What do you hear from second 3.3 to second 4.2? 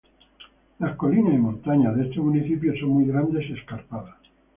y escarpadas.